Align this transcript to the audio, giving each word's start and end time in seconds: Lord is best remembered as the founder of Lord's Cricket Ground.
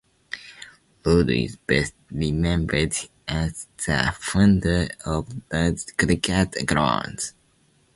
Lord 1.05 1.29
is 1.29 1.57
best 1.57 1.93
remembered 2.09 2.95
as 3.27 3.67
the 3.85 4.11
founder 4.19 4.89
of 5.05 5.27
Lord's 5.53 5.91
Cricket 5.91 6.57
Ground. 6.65 7.19